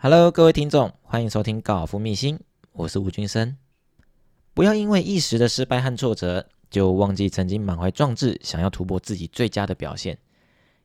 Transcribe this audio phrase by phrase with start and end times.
[0.00, 2.38] Hello，各位听众，欢迎收听高尔夫秘辛，
[2.70, 3.56] 我是吴君生。
[4.54, 10.16] 不要因为一时的失败和挫折，就忘记曾经满怀壮志想要突破自己最佳的表现。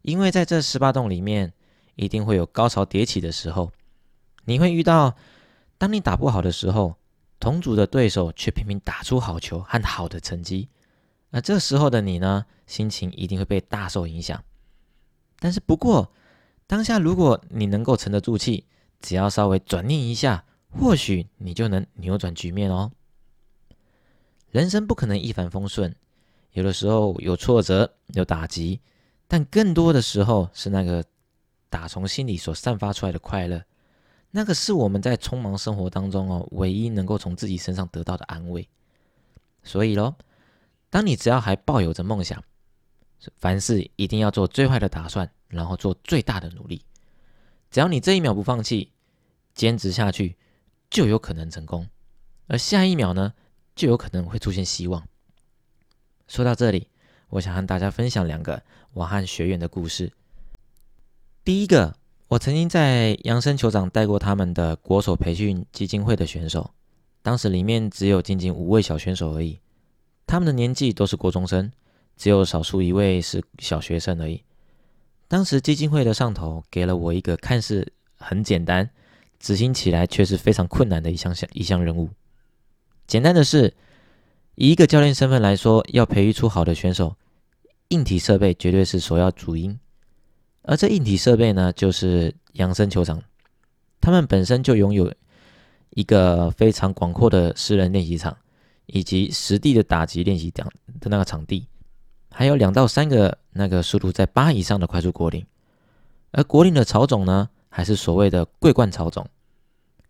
[0.00, 1.52] 因为在这十八洞里面，
[1.94, 3.70] 一定会有高潮迭起的时候。
[4.46, 5.14] 你会遇到，
[5.76, 6.96] 当你打不好的时候，
[7.38, 10.70] 同组的对手却频频打出好球和好的成绩。
[11.30, 14.42] 而这时候的你呢，心情一定会被大受影响。
[15.38, 16.10] 但是不过，
[16.66, 18.64] 当下如果你能够沉得住气，
[19.02, 22.90] 只要稍微转念一下，或许你就能扭转局面哦。
[24.50, 25.94] 人生不可能一帆风顺，
[26.52, 28.80] 有的时候有挫折、有打击，
[29.26, 31.04] 但更多的时候是那个
[31.68, 33.62] 打从心里所散发出来的快乐，
[34.30, 38.68] 那个是我们在匆忙生活当中哦，唯一能够从自己身上得到的安慰。
[39.62, 40.16] 所以咯。
[40.90, 42.44] 当你只要还抱有着梦想，
[43.38, 46.84] 凡事一定要做最坏的打算，然后做最大的努力。
[47.70, 48.91] 只要你这一秒不放弃，
[49.54, 50.36] 坚持下去，
[50.90, 51.88] 就有可能成功。
[52.46, 53.34] 而下一秒呢，
[53.74, 55.06] 就有可能会出现希望。
[56.28, 56.88] 说到这里，
[57.28, 60.12] 我想和大家分享两个我和学员的故事。
[61.44, 61.96] 第一个，
[62.28, 66.72] 我曾经在扬声酋长带过他们的国手培训基金会的选手，
[67.22, 69.60] 当时里面只有仅仅五位小选手而已。
[70.26, 71.70] 他们的年纪都是国中生，
[72.16, 74.42] 只有少数一位是小学生而已。
[75.28, 78.88] 当时基金会的上头给了我一个看似很简单，
[79.42, 82.08] 执行起来却是非常困难的一项项一项任务。
[83.06, 83.74] 简单的是，
[84.54, 87.16] 以一个教练身份来说，要培育出好的选手，
[87.88, 89.78] 硬体设备绝对是首要主因。
[90.62, 93.22] 而这硬体设备呢，就是扬声球场，
[94.00, 95.12] 他们本身就拥有
[95.90, 98.34] 一个非常广阔的私人练习场。
[98.86, 100.66] 以及实地的打击练习场
[101.00, 101.66] 的那个场地，
[102.30, 105.46] 还有两到三个那个速度在八以上的快速果岭，
[106.32, 109.26] 而果岭的草种呢，还是所谓的桂冠草种，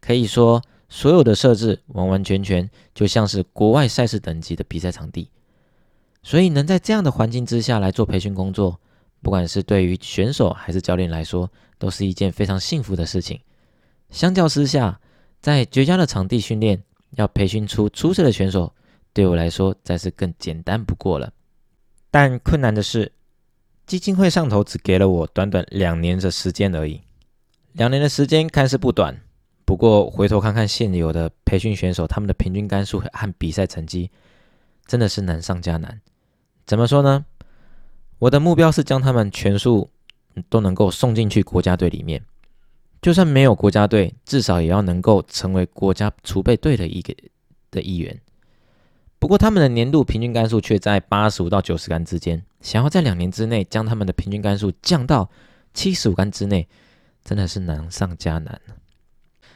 [0.00, 5.30] 可以说所有的设置完完全全就像是国外赛事等级的比赛场地，
[6.22, 8.80] 所以能在这样的环境之下来做培训工作，
[9.22, 11.48] 不管是对于选手还是教练来说，
[11.78, 13.40] 都是一件非常幸福的事情。
[14.10, 15.00] 相较之下，
[15.40, 16.82] 在绝佳的场地训练。
[17.16, 18.72] 要培训出出色的选手，
[19.12, 21.30] 对我来说再是更简单不过了。
[22.10, 23.12] 但困难的是，
[23.84, 27.02] 基金会上头只给了我短短两年的时间而已。
[27.72, 29.20] 两年的时间看似不短，
[29.64, 34.10] 不过回头看看现有的培训选手，他们的平均杆数和比赛成绩，
[34.86, 36.00] 真的是难上加难。
[36.66, 37.24] 怎么说呢？
[38.18, 39.90] 我的目标是将他们全数
[40.48, 42.22] 都能够送进去国家队里面。
[43.00, 47.12] 就算没有国家队，至少也要能够成为国家储备队的一个
[47.70, 48.20] 的一员。
[49.18, 55.28] 不过他们的年度平均杆数却在八十五到九十杆之间，想要在两年之内将他们的平均杆数降到
[55.74, 56.68] 七十五杆之内，
[57.24, 58.60] 真的是难上加难。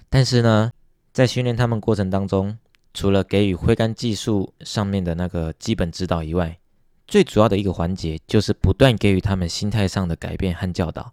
[0.09, 0.73] 但是呢，
[1.13, 2.59] 在训练他们过程当中，
[2.95, 6.59] 除了给予挥杆技术上面的那个基本指导以外，
[7.07, 11.13] 最主要的一个环节就是不断给予他们心态上的改变和教导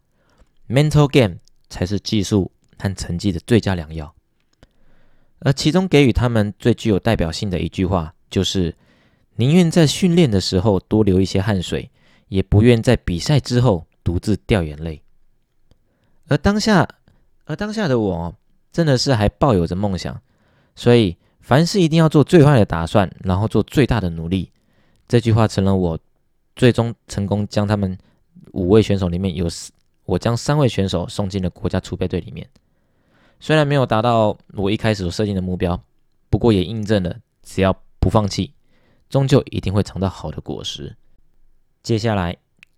[0.67, 1.37] ，mental game。
[1.69, 4.13] 才是技术和成绩的最佳良药。
[5.39, 8.75] 而其中给予他们最具有代表性的一句话，就是
[9.37, 11.89] 宁愿在训练的时候多流一些汗水，
[12.27, 15.01] 也不愿在比赛之后独自掉眼泪。
[16.27, 16.87] 而当下，
[17.45, 18.35] 而当下的我，
[18.71, 20.21] 真的是还抱有着梦想，
[20.75, 24.51] 所以凡事一定要做最坏的打算，然后做最大的努力。
[25.07, 25.99] 这句话成了我
[26.55, 27.97] 最终成功将他们
[28.51, 29.47] 五位选手里面有。
[30.05, 32.45] 我将三位选手送进了国家储备队里面，
[33.39, 35.81] 虽然没有达到我一开始所设定的目标，
[36.29, 38.53] 不过也印证了只要不放弃，
[39.09, 40.97] 终究一定会尝到好的果实。
[41.81, 42.35] 接下来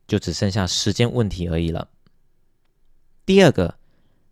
[0.07, 1.87] 就只剩下时间问题而已了。
[3.25, 3.73] 第二个，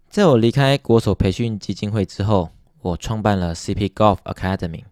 [0.08, 2.52] 在我离开国手培训基金会之后，
[2.84, 4.84] 我创办了 CP Golf Academy，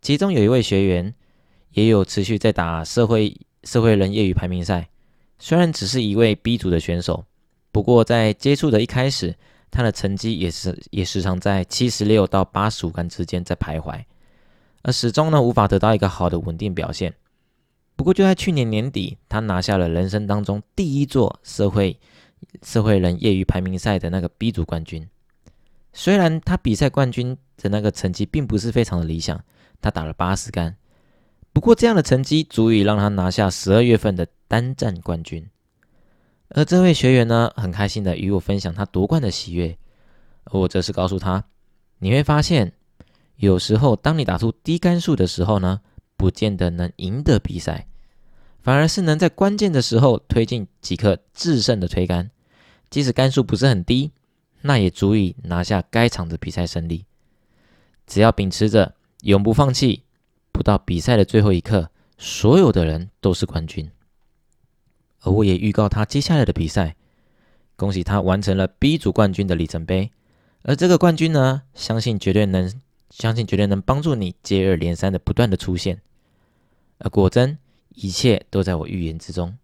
[0.00, 1.14] 其中有一位学员
[1.72, 4.88] 也有持续在打社会社会人业余排名赛。
[5.38, 7.26] 虽然只是一位 B 组的选手，
[7.70, 9.36] 不过在接触的一开始，
[9.70, 14.02] 他的成绩也是也时常在七十六到八十五杆之间在徘徊，
[14.80, 17.12] 而始终呢无法得到一个好的稳定表现。
[17.96, 21.98] 不过就在去年年底，他拿下了人生当中第一座社会
[22.62, 25.08] 社会人业余排名赛的那个 B 组冠军。
[25.92, 29.42] 虽然他比赛冠军的那个成绩并不是非常的理想，
[29.80, 30.76] 他打了八十杆。
[31.52, 35.48] 不过，这样的成绩足以让他拿下十二月份的单战冠军。
[36.50, 39.76] 而这位学员呢，很开心的与我分享他夺冠的喜悦。
[40.50, 41.42] 我则是告诉他，
[41.98, 42.72] 你会发现，
[43.36, 45.80] 有时候当你打出低杆数的时候呢，
[46.16, 47.88] 不见得能赢得比赛，
[48.66, 52.32] 反而是能在关键的时候推进几颗制胜的推杆。
[52.90, 54.10] 即使杆数不是很低，
[54.62, 57.04] 那也足以拿下该场的比赛胜利。
[58.08, 60.02] 只要秉持着永不放弃，
[60.50, 63.88] 不到比赛的最后一刻，所有的人都是冠军。
[65.20, 66.96] 而我也预告他接下来的比赛，
[67.76, 70.10] 恭喜他完成了 B 组冠军的里程碑。
[70.62, 72.68] 而这个冠军呢，相信绝对能，
[73.10, 76.00] 相信绝对能帮助你接二连三的不断的出现。
[76.98, 77.58] 而果真，
[77.96, 79.58] 一切都在我预言之中。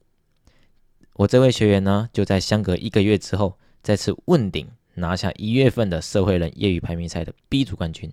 [1.15, 8.13] 我这位学员呢，就在相隔一个月之后，再次问鼎，拿下一月份的社会人业余排名赛的 B 组冠军。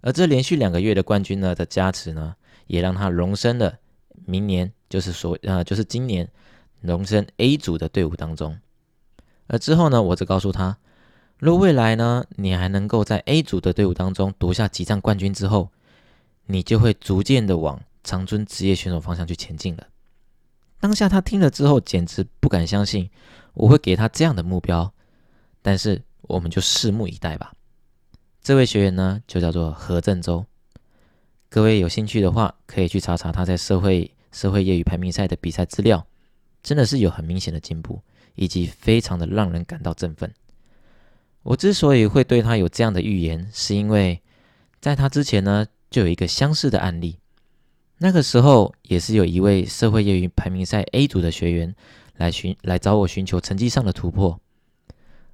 [0.00, 2.36] 而这连续两个月的冠军呢的加持呢，
[2.66, 3.78] 也让他荣升了
[4.24, 6.26] 明年，就是所呃，就是今年。
[6.80, 8.58] 荣升 A 组的队伍当中，
[9.46, 10.78] 而之后呢，我则告诉他，
[11.38, 15.70] 若未来呢，你还能够在 A 组的队伍当中夺下几战冠军之后，
[16.46, 19.86] 你就会逐渐的往长春职业选手方向去前进了。
[20.80, 23.08] 当下他听了之后，简直不敢相信
[23.54, 24.92] 我会给他这样的目标，
[25.62, 27.52] 但是我们就拭目以待吧。
[28.42, 30.44] 这位学员呢，就叫做何振洲，
[31.48, 36.04] 各位有兴趣的话，可以去查查他在社会社会业余排名赛的比赛资料。
[36.62, 38.00] 真的是有很明显的进步，
[38.36, 40.32] 以及非常的让人感到振奋。
[41.42, 44.22] 我之所以会对他有这样的预言，是因为
[44.80, 47.18] 在他之前呢，就有一个相似的案例。
[48.02, 51.72] 那个时候也是有一位社会业余排名赛 A 组的学员
[52.16, 54.40] 来寻来找我寻求成绩上的突破，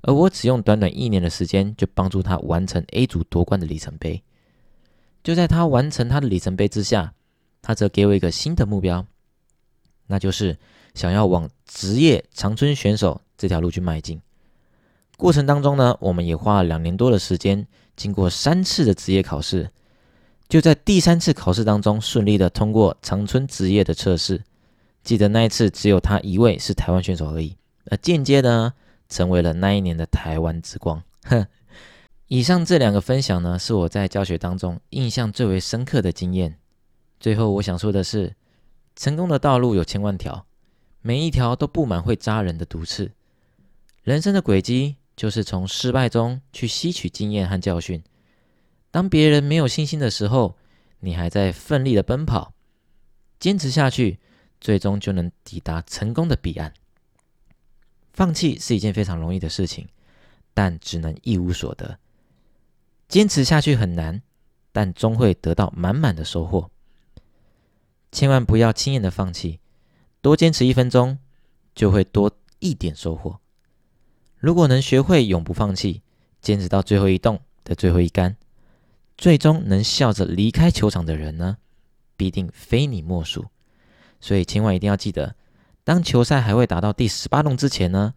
[0.02, 4.22] 而我只用短短一年的时间就帮助他完成 A 组夺冠的里程碑。
[5.24, 7.14] 就在他完成他的里程碑之下，
[7.62, 9.06] 他则给我一个新的目标，
[10.06, 10.58] 那就是。
[10.94, 14.20] 想要往职业长春选手这条路去迈进，
[15.16, 19.70] 过程当中呢，我们也花了两年多的时间，经过三次的职业考试，
[20.48, 24.42] 就在第三次考试当中顺利的通过长春职业的测试。
[25.04, 27.56] 记得那一次只有他一位是台湾选手而已，
[27.86, 28.72] 而间接呢
[29.08, 31.02] 成为了那一年的台湾之光。
[31.24, 31.46] 哼，
[32.28, 36.56] 以上这两个分享呢，是我在教学当中印象最为深刻的经验。
[37.20, 38.34] 最后我想说的是，
[38.96, 40.46] 成功的道路有千万条。
[41.00, 43.12] 每一条都布满会扎人的毒刺。
[44.02, 48.02] 人生的轨迹就是从失败中去吸取经验和教训。
[48.90, 50.56] 当别人没有信心的时候，
[51.00, 52.54] 你还在奋力的奔跑，
[53.38, 54.18] 坚持下去，
[54.60, 56.72] 最终就能抵达成功的彼岸。
[58.12, 59.88] 放弃是一件非常容易的事情，
[60.54, 61.98] 但只能一无所得。
[63.08, 64.22] 坚持下去很难，
[64.72, 66.70] 但终会得到满满的收获。
[68.10, 69.60] 千万不要轻易的放弃。
[70.20, 71.18] 多坚持一分钟，
[71.74, 73.38] 就会多一点收获。
[74.36, 76.02] 如果能学会永不放弃，
[76.42, 78.36] 坚持到最后一动的最后一杆，
[79.18, 81.58] 最终能笑着离开球场的人呢，
[82.16, 83.44] 必定非你莫属。
[84.20, 85.36] 所以千万一定要记得，
[85.84, 88.14] 当球赛还未打到第十八洞之前呢，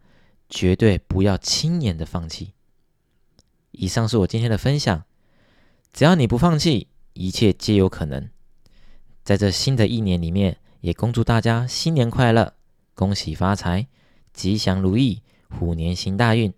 [0.47, 2.53] 绝对不要轻言的放弃。
[3.71, 5.03] 以上是我今天的分享，
[5.91, 8.29] 只要你不放弃，一切皆有可能。
[9.23, 10.59] 在这新的一年里面。
[10.81, 12.55] 也恭祝大家新年快乐，
[12.95, 13.85] 恭喜发财，
[14.33, 16.51] 吉祥如意，虎年行大运。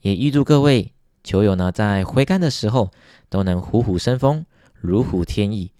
[0.00, 0.94] 也预祝各位
[1.28, 2.90] 球友呢，在挥杆的时候
[3.28, 5.70] 都能虎虎生风，如虎添翼。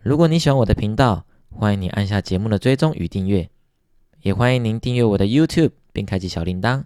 [0.00, 3.50] 如果你喜欢我的频道，欢迎你按下节目的追踪与订阅，
[4.20, 6.84] 也欢迎您订阅我的 YouTube 并开启小铃铛，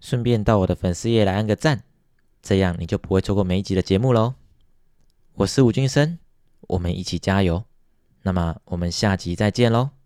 [0.00, 1.84] 顺便到我的粉丝页来按个赞，
[2.42, 4.34] 这样你就不会错过每一集的节目喽。
[5.34, 6.18] 我是吴俊生，
[6.62, 7.62] 我们一起加油。
[8.24, 9.97] 那么我们下集再见喽。